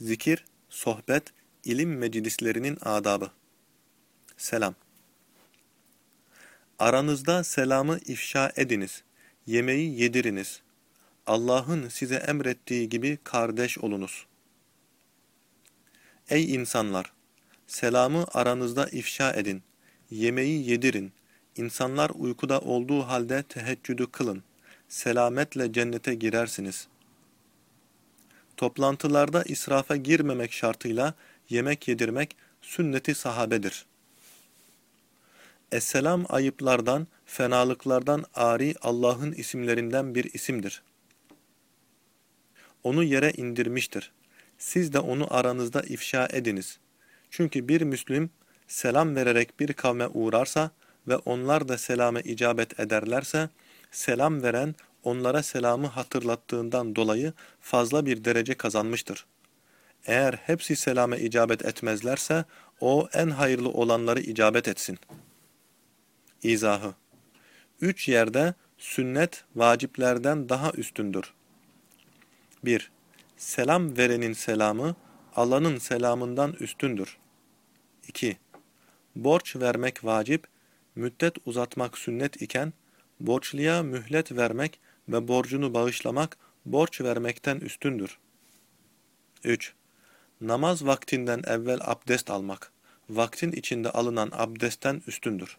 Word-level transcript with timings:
Zikir, 0.00 0.44
sohbet, 0.68 1.22
ilim 1.64 1.98
meclislerinin 1.98 2.78
adabı. 2.80 3.30
Selam. 4.36 4.74
Aranızda 6.78 7.44
selamı 7.44 7.98
ifşa 8.06 8.52
ediniz. 8.56 9.02
Yemeği 9.46 10.00
yediriniz. 10.00 10.60
Allah'ın 11.26 11.88
size 11.88 12.14
emrettiği 12.14 12.88
gibi 12.88 13.18
kardeş 13.24 13.78
olunuz. 13.78 14.26
Ey 16.28 16.54
insanlar! 16.54 17.12
Selamı 17.66 18.24
aranızda 18.32 18.88
ifşa 18.88 19.32
edin. 19.32 19.62
Yemeği 20.10 20.70
yedirin. 20.70 21.12
İnsanlar 21.56 22.10
uykuda 22.10 22.60
olduğu 22.60 23.02
halde 23.02 23.42
teheccüdü 23.42 24.06
kılın. 24.12 24.42
Selametle 24.88 25.72
cennete 25.72 26.14
girersiniz.'' 26.14 26.99
Toplantılarda 28.60 29.42
israfa 29.42 29.96
girmemek 29.96 30.52
şartıyla 30.52 31.14
yemek 31.48 31.88
yedirmek 31.88 32.36
sünneti 32.62 33.14
sahabedir. 33.14 33.86
Esselam 35.72 36.26
ayıplardan, 36.28 37.06
fenalıklardan 37.24 38.24
ari 38.34 38.74
Allah'ın 38.82 39.32
isimlerinden 39.32 40.14
bir 40.14 40.34
isimdir. 40.34 40.82
Onu 42.82 43.04
yere 43.04 43.30
indirmiştir. 43.30 44.12
Siz 44.58 44.92
de 44.92 44.98
onu 44.98 45.34
aranızda 45.34 45.82
ifşa 45.82 46.28
ediniz. 46.32 46.78
Çünkü 47.30 47.68
bir 47.68 47.82
Müslüm 47.82 48.30
selam 48.68 49.16
vererek 49.16 49.60
bir 49.60 49.72
kavme 49.72 50.06
uğrarsa 50.06 50.70
ve 51.08 51.16
onlar 51.16 51.68
da 51.68 51.78
selame 51.78 52.20
icabet 52.20 52.80
ederlerse, 52.80 53.48
selam 53.90 54.42
veren 54.42 54.74
onlara 55.04 55.42
selamı 55.42 55.86
hatırlattığından 55.86 56.96
dolayı 56.96 57.32
fazla 57.60 58.06
bir 58.06 58.24
derece 58.24 58.54
kazanmıştır. 58.54 59.26
Eğer 60.06 60.32
hepsi 60.32 60.76
selame 60.76 61.18
icabet 61.18 61.64
etmezlerse, 61.64 62.44
o 62.80 63.08
en 63.12 63.30
hayırlı 63.30 63.68
olanları 63.68 64.20
icabet 64.20 64.68
etsin. 64.68 64.98
İzahı 66.42 66.94
Üç 67.80 68.08
yerde 68.08 68.54
sünnet 68.78 69.44
vaciplerden 69.56 70.48
daha 70.48 70.72
üstündür. 70.72 71.34
1. 72.64 72.90
Selam 73.36 73.96
verenin 73.96 74.32
selamı, 74.32 74.96
alanın 75.36 75.78
selamından 75.78 76.52
üstündür. 76.52 77.18
2. 78.08 78.36
Borç 79.16 79.56
vermek 79.56 80.04
vacip, 80.04 80.46
müddet 80.94 81.34
uzatmak 81.46 81.98
sünnet 81.98 82.42
iken, 82.42 82.72
borçluya 83.20 83.82
mühlet 83.82 84.32
vermek 84.32 84.80
ve 85.12 85.28
borcunu 85.28 85.74
bağışlamak 85.74 86.36
borç 86.64 87.00
vermekten 87.00 87.56
üstündür. 87.56 88.18
3. 89.44 89.74
Namaz 90.40 90.86
vaktinden 90.86 91.42
evvel 91.46 91.80
abdest 91.82 92.30
almak, 92.30 92.72
vaktin 93.10 93.52
içinde 93.52 93.90
alınan 93.90 94.30
abdestten 94.32 95.02
üstündür. 95.06 95.58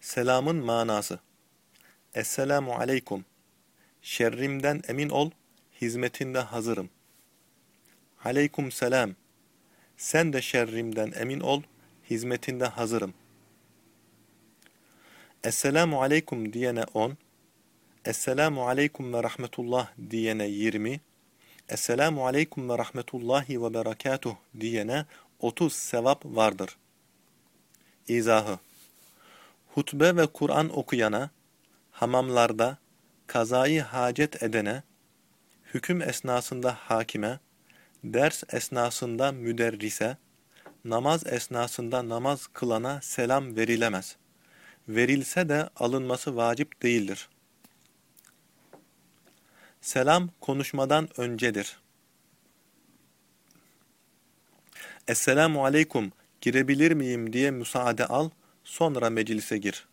Selamın 0.00 0.56
manası 0.56 1.18
Esselamu 2.14 2.74
aleykum. 2.74 3.24
Şerrimden 4.02 4.82
emin 4.88 5.08
ol, 5.08 5.30
hizmetinde 5.80 6.38
hazırım. 6.38 6.90
Aleykum 8.24 8.72
selam. 8.72 9.10
Sen 9.96 10.32
de 10.32 10.42
şerrimden 10.42 11.12
emin 11.16 11.40
ol, 11.40 11.62
hizmetinde 12.10 12.66
hazırım. 12.66 13.14
Esselamu 15.46 16.02
aleyküm 16.02 16.52
diyene 16.52 16.84
10, 16.94 17.16
Esselamu 18.04 18.68
aleyküm 18.68 19.12
ve 19.12 19.22
rahmetullah 19.22 19.88
diyene 20.10 20.46
20, 20.48 21.00
Esselamu 21.68 22.26
aleyküm 22.26 22.68
ve 22.68 22.78
rahmetullahi 22.78 23.62
ve 23.62 23.74
berekatuh 23.74 24.34
diyene 24.60 25.06
30 25.40 25.72
sevap 25.72 26.24
vardır. 26.24 26.76
İzahı 28.08 28.58
Hutbe 29.74 30.16
ve 30.16 30.26
Kur'an 30.26 30.78
okuyana, 30.78 31.30
hamamlarda, 31.90 32.78
kazayı 33.26 33.82
hacet 33.82 34.42
edene, 34.42 34.82
hüküm 35.74 36.02
esnasında 36.02 36.72
hakime, 36.72 37.38
ders 38.04 38.42
esnasında 38.52 39.32
müderrise, 39.32 40.16
namaz 40.84 41.26
esnasında 41.26 42.08
namaz 42.08 42.46
kılana 42.46 43.00
selam 43.02 43.56
verilemez.'' 43.56 44.25
Verilse 44.88 45.48
de 45.48 45.68
alınması 45.76 46.36
vacip 46.36 46.82
değildir. 46.82 47.28
Selam 49.80 50.30
konuşmadan 50.40 51.08
öncedir. 51.20 51.78
Esselamu 55.08 55.64
aleyküm, 55.64 56.12
girebilir 56.40 56.92
miyim 56.92 57.32
diye 57.32 57.50
müsaade 57.50 58.06
al, 58.06 58.30
sonra 58.64 59.10
meclise 59.10 59.58
gir. 59.58 59.86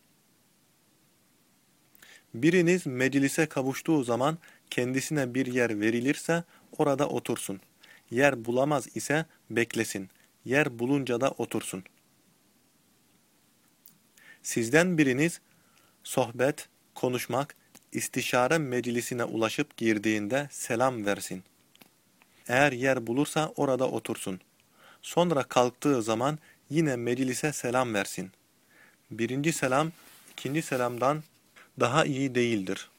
Biriniz 2.34 2.86
meclise 2.86 3.46
kavuştuğu 3.46 4.04
zaman 4.04 4.38
kendisine 4.70 5.34
bir 5.34 5.46
yer 5.46 5.80
verilirse 5.80 6.44
orada 6.78 7.08
otursun. 7.08 7.60
Yer 8.10 8.44
bulamaz 8.44 8.88
ise 8.96 9.26
beklesin. 9.50 10.08
Yer 10.44 10.78
bulunca 10.78 11.20
da 11.20 11.30
otursun. 11.30 11.84
Sizden 14.44 14.98
biriniz 14.98 15.40
sohbet, 16.02 16.68
konuşmak, 16.94 17.56
istişare 17.92 18.58
meclisine 18.58 19.24
ulaşıp 19.24 19.76
girdiğinde 19.76 20.48
selam 20.50 21.06
versin. 21.06 21.44
Eğer 22.48 22.72
yer 22.72 23.06
bulursa 23.06 23.52
orada 23.56 23.88
otursun. 23.88 24.40
Sonra 25.02 25.42
kalktığı 25.42 26.02
zaman 26.02 26.38
yine 26.70 26.96
meclise 26.96 27.52
selam 27.52 27.94
versin. 27.94 28.30
Birinci 29.10 29.52
selam, 29.52 29.92
ikinci 30.32 30.62
selamdan 30.62 31.22
daha 31.80 32.04
iyi 32.04 32.34
değildir. 32.34 32.90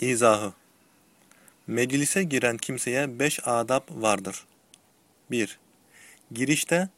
İzahı 0.00 0.52
Meclise 1.66 2.22
giren 2.22 2.56
kimseye 2.56 3.18
beş 3.18 3.40
adab 3.48 3.82
vardır. 3.90 4.44
1. 5.30 5.58
Girişte 6.32 6.88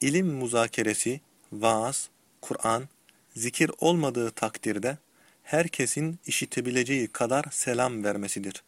İlim 0.00 0.26
muzakeresi, 0.26 1.20
vaaz, 1.52 2.08
Kur'an, 2.40 2.88
zikir 3.36 3.70
olmadığı 3.78 4.30
takdirde 4.30 4.98
herkesin 5.42 6.18
işitebileceği 6.26 7.08
kadar 7.08 7.44
selam 7.50 8.04
vermesidir. 8.04 8.62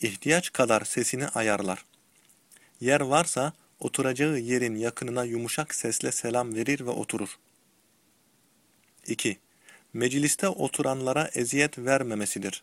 İhtiyaç 0.00 0.52
kadar 0.52 0.84
sesini 0.84 1.28
ayarlar. 1.28 1.84
Yer 2.80 3.00
varsa 3.00 3.52
oturacağı 3.80 4.38
yerin 4.38 4.76
yakınına 4.76 5.24
yumuşak 5.24 5.74
sesle 5.74 6.12
selam 6.12 6.54
verir 6.54 6.80
ve 6.80 6.90
oturur. 6.90 7.38
2. 9.06 9.38
Mecliste 9.92 10.48
oturanlara 10.48 11.30
eziyet 11.34 11.78
vermemesidir. 11.78 12.62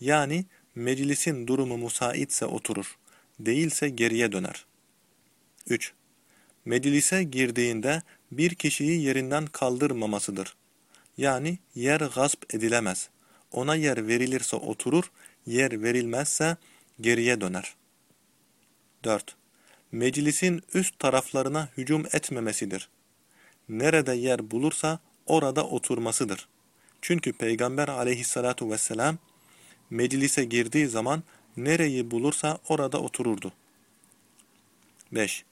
Yani 0.00 0.44
meclisin 0.74 1.46
durumu 1.46 1.76
musaitse 1.76 2.46
oturur, 2.46 2.98
değilse 3.40 3.88
geriye 3.88 4.32
döner. 4.32 4.66
3. 5.66 5.92
Meclise 6.68 7.22
girdiğinde 7.22 8.02
bir 8.32 8.54
kişiyi 8.54 9.02
yerinden 9.02 9.46
kaldırmamasıdır. 9.46 10.56
Yani 11.18 11.58
yer 11.74 12.00
gasp 12.00 12.54
edilemez. 12.54 13.08
Ona 13.52 13.74
yer 13.74 14.06
verilirse 14.06 14.56
oturur, 14.56 15.10
yer 15.46 15.82
verilmezse 15.82 16.56
geriye 17.00 17.40
döner. 17.40 17.74
4. 19.04 19.36
Meclisin 19.92 20.62
üst 20.74 20.98
taraflarına 20.98 21.68
hücum 21.76 22.06
etmemesidir. 22.12 22.88
Nerede 23.68 24.14
yer 24.14 24.50
bulursa 24.50 24.98
orada 25.26 25.66
oturmasıdır. 25.66 26.48
Çünkü 27.02 27.32
Peygamber 27.32 27.88
aleyhissalatu 27.88 28.70
vesselam 28.70 29.18
meclise 29.90 30.44
girdiği 30.44 30.86
zaman 30.86 31.22
nereyi 31.56 32.10
bulursa 32.10 32.58
orada 32.68 33.00
otururdu. 33.00 33.52
5 35.12 35.44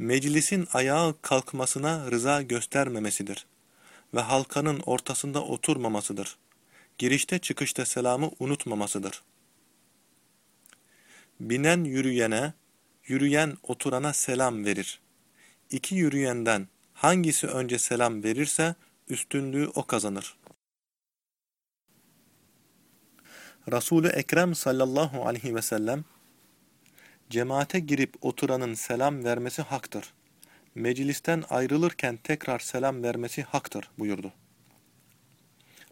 meclisin 0.00 0.68
ayağa 0.72 1.14
kalkmasına 1.22 2.10
rıza 2.10 2.42
göstermemesidir 2.42 3.46
ve 4.14 4.20
halkanın 4.20 4.80
ortasında 4.86 5.44
oturmamasıdır. 5.44 6.38
Girişte 6.98 7.38
çıkışta 7.38 7.84
selamı 7.84 8.30
unutmamasıdır. 8.38 9.22
Binen 11.40 11.84
yürüyene, 11.84 12.52
yürüyen 13.04 13.56
oturana 13.62 14.12
selam 14.12 14.64
verir. 14.64 15.00
İki 15.70 15.94
yürüyenden 15.94 16.68
hangisi 16.94 17.46
önce 17.46 17.78
selam 17.78 18.22
verirse 18.22 18.74
üstünlüğü 19.08 19.68
o 19.74 19.82
kazanır. 19.82 20.36
Resul-i 23.72 24.08
Ekrem 24.08 24.54
sallallahu 24.54 25.26
aleyhi 25.26 25.54
ve 25.54 25.62
sellem 25.62 26.04
Cemaate 27.30 27.80
girip 27.80 28.14
oturanın 28.20 28.74
selam 28.74 29.24
vermesi 29.24 29.62
haktır. 29.62 30.12
Meclisten 30.74 31.44
ayrılırken 31.50 32.16
tekrar 32.16 32.58
selam 32.58 33.02
vermesi 33.02 33.42
haktır 33.42 33.90
buyurdu. 33.98 34.32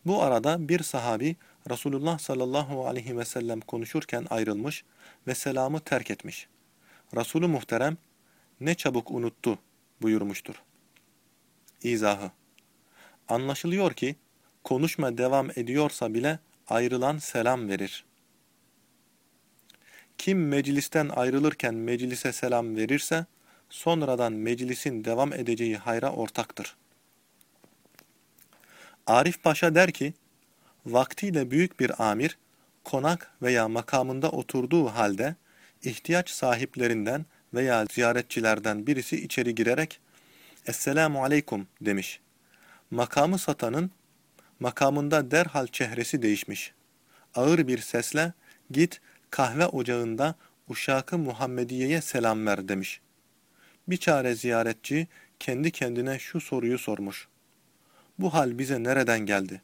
Bu 0.06 0.22
arada 0.22 0.68
bir 0.68 0.82
sahabi 0.82 1.36
Resulullah 1.70 2.18
sallallahu 2.18 2.86
aleyhi 2.86 3.18
ve 3.18 3.24
sellem 3.24 3.60
konuşurken 3.60 4.26
ayrılmış 4.30 4.84
ve 5.26 5.34
selamı 5.34 5.80
terk 5.80 6.10
etmiş. 6.10 6.48
Resulü 7.16 7.46
muhterem 7.46 7.96
ne 8.60 8.74
çabuk 8.74 9.10
unuttu 9.10 9.58
buyurmuştur. 10.02 10.54
İzahı 11.82 12.30
Anlaşılıyor 13.28 13.92
ki 13.92 14.16
konuşma 14.64 15.18
devam 15.18 15.50
ediyorsa 15.50 16.14
bile 16.14 16.38
ayrılan 16.68 17.18
selam 17.18 17.68
verir. 17.68 18.07
Kim 20.18 20.48
meclisten 20.48 21.08
ayrılırken 21.08 21.74
meclise 21.74 22.32
selam 22.32 22.76
verirse, 22.76 23.26
sonradan 23.70 24.32
meclisin 24.32 25.04
devam 25.04 25.32
edeceği 25.32 25.76
hayra 25.76 26.12
ortaktır. 26.12 26.76
Arif 29.06 29.42
Paşa 29.42 29.74
der 29.74 29.90
ki, 29.92 30.14
vaktiyle 30.86 31.50
büyük 31.50 31.80
bir 31.80 32.10
amir, 32.10 32.38
konak 32.84 33.30
veya 33.42 33.68
makamında 33.68 34.30
oturduğu 34.30 34.86
halde, 34.86 35.36
ihtiyaç 35.82 36.30
sahiplerinden 36.30 37.26
veya 37.54 37.86
ziyaretçilerden 37.90 38.86
birisi 38.86 39.24
içeri 39.24 39.54
girerek, 39.54 40.00
Esselamu 40.66 41.24
Aleyküm 41.24 41.66
demiş. 41.80 42.20
Makamı 42.90 43.38
satanın, 43.38 43.90
makamında 44.60 45.30
derhal 45.30 45.66
çehresi 45.66 46.22
değişmiş. 46.22 46.72
Ağır 47.34 47.68
bir 47.68 47.78
sesle, 47.78 48.32
git 48.70 49.00
kahve 49.30 49.66
ocağında 49.66 50.34
uşakı 50.68 51.18
Muhammediye'ye 51.18 52.00
selam 52.00 52.46
ver 52.46 52.68
demiş. 52.68 53.00
Bir 53.88 53.96
çare 53.96 54.34
ziyaretçi 54.34 55.06
kendi 55.40 55.70
kendine 55.70 56.18
şu 56.18 56.40
soruyu 56.40 56.78
sormuş. 56.78 57.28
Bu 58.18 58.34
hal 58.34 58.58
bize 58.58 58.82
nereden 58.82 59.20
geldi? 59.20 59.62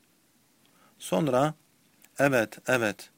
Sonra, 0.99 1.55
evet, 2.19 2.58
evet, 2.66 3.11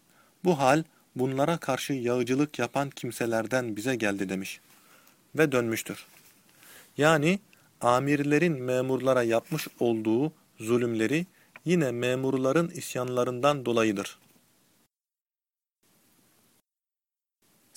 bu 0.44 0.58
hal 0.58 0.84
bunlara 1.16 1.56
karşı 1.56 1.92
yağcılık 1.92 2.58
yapan 2.58 2.90
kimselerden 2.90 3.76
bize 3.76 3.96
geldi 3.96 4.28
demiş. 4.28 4.60
Ve 5.34 5.52
dönmüştür. 5.52 6.06
Yani 6.96 7.38
amirlerin 7.80 8.62
memurlara 8.62 9.22
yapmış 9.22 9.68
olduğu 9.80 10.32
zulümleri 10.60 11.26
yine 11.64 11.90
memurların 11.90 12.68
isyanlarından 12.68 13.64
dolayıdır. 13.64 14.18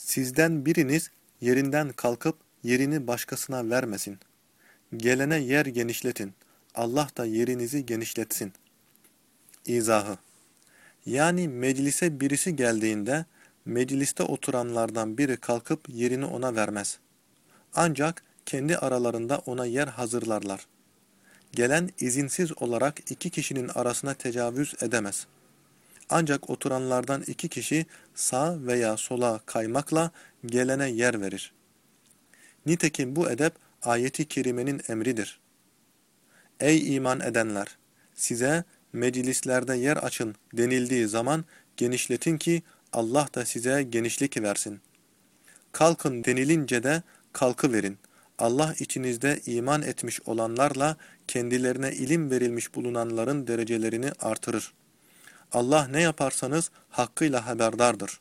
Sizden 0.09 0.65
biriniz 0.65 1.11
yerinden 1.41 1.89
kalkıp 1.89 2.37
yerini 2.63 3.07
başkasına 3.07 3.69
vermesin. 3.69 4.19
Gelene 4.97 5.39
yer 5.39 5.65
genişletin. 5.65 6.33
Allah 6.75 7.09
da 7.17 7.25
yerinizi 7.25 7.85
genişletsin. 7.85 8.53
İzahı 9.65 10.17
Yani 11.05 11.47
meclise 11.47 12.19
birisi 12.19 12.55
geldiğinde 12.55 13.25
mecliste 13.65 14.23
oturanlardan 14.23 15.17
biri 15.17 15.37
kalkıp 15.37 15.89
yerini 15.89 16.25
ona 16.25 16.55
vermez. 16.55 16.99
Ancak 17.75 18.23
kendi 18.45 18.77
aralarında 18.77 19.37
ona 19.45 19.65
yer 19.65 19.87
hazırlarlar. 19.87 20.67
Gelen 21.51 21.89
izinsiz 21.99 22.61
olarak 22.61 23.11
iki 23.11 23.29
kişinin 23.29 23.67
arasına 23.67 24.13
tecavüz 24.13 24.73
edemez.'' 24.81 25.38
Ancak 26.09 26.49
oturanlardan 26.49 27.23
iki 27.27 27.49
kişi 27.49 27.85
sağ 28.15 28.57
veya 28.67 28.97
sola 28.97 29.39
kaymakla 29.45 30.11
gelene 30.45 30.89
yer 30.89 31.21
verir. 31.21 31.53
Nitekim 32.65 33.15
bu 33.15 33.29
edep 33.29 33.53
ayeti 33.81 34.25
kerimenin 34.27 34.81
emridir. 34.89 35.39
Ey 36.59 36.95
iman 36.95 37.19
edenler! 37.19 37.77
Size 38.15 38.63
meclislerde 38.93 39.75
yer 39.75 39.97
açın 39.97 40.35
denildiği 40.53 41.07
zaman 41.07 41.45
genişletin 41.77 42.37
ki 42.37 42.63
Allah 42.93 43.27
da 43.35 43.45
size 43.45 43.83
genişlik 43.83 44.41
versin. 44.41 44.81
Kalkın 45.71 46.23
denilince 46.23 46.83
de 46.83 47.03
kalkı 47.33 47.73
verin. 47.73 47.97
Allah 48.39 48.75
içinizde 48.79 49.39
iman 49.45 49.81
etmiş 49.81 50.21
olanlarla 50.25 50.97
kendilerine 51.27 51.91
ilim 51.91 52.31
verilmiş 52.31 52.75
bulunanların 52.75 53.47
derecelerini 53.47 54.11
artırır. 54.19 54.73
Allah 55.53 55.87
ne 55.87 56.01
yaparsanız 56.01 56.71
hakkıyla 56.89 57.45
haberdardır. 57.45 58.19